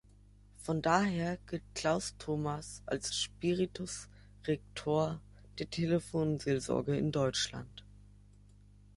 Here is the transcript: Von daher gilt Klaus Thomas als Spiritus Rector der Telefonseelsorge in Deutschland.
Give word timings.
Von 0.63 0.81
daher 0.81 1.37
gilt 1.45 1.61
Klaus 1.75 2.15
Thomas 2.17 2.81
als 2.87 3.15
Spiritus 3.15 4.09
Rector 4.47 5.21
der 5.59 5.69
Telefonseelsorge 5.69 6.97
in 6.97 7.11
Deutschland. 7.11 7.85